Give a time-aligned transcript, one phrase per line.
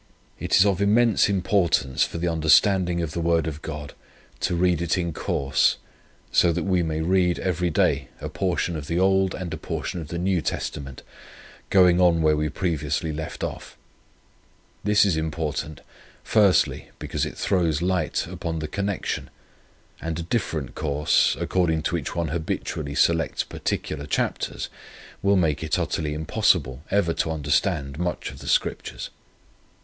[0.39, 3.93] It is of immense importance for the understanding of the word of God,
[4.39, 5.77] to read it in course,
[6.31, 10.01] so that we may read every day a portion of the Old and a portion
[10.01, 11.03] of the New Testament,
[11.69, 13.77] going on where we previously left off.
[14.83, 15.81] This is important
[16.33, 16.55] 1,
[16.97, 19.29] Because it throws light upon the connection;
[20.01, 24.67] and a different course, according to which one habitually selects particular chapters,
[25.21, 29.11] will make it utterly impossible ever to understand much of the Scriptures.